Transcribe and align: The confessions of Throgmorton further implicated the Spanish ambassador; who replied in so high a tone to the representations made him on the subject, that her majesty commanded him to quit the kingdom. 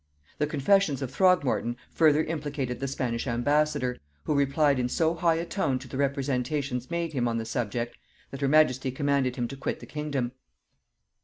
The 0.39 0.47
confessions 0.47 1.03
of 1.03 1.11
Throgmorton 1.11 1.77
further 1.91 2.23
implicated 2.23 2.79
the 2.79 2.87
Spanish 2.87 3.27
ambassador; 3.27 3.97
who 4.23 4.33
replied 4.33 4.79
in 4.79 4.89
so 4.89 5.13
high 5.13 5.35
a 5.35 5.45
tone 5.45 5.77
to 5.77 5.87
the 5.87 5.95
representations 5.95 6.89
made 6.89 7.13
him 7.13 7.27
on 7.27 7.37
the 7.37 7.45
subject, 7.45 7.99
that 8.31 8.41
her 8.41 8.47
majesty 8.47 8.89
commanded 8.89 9.35
him 9.35 9.47
to 9.47 9.55
quit 9.55 9.79
the 9.79 9.85
kingdom. 9.85 10.31